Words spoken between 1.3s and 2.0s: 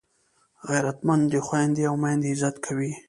خویندي او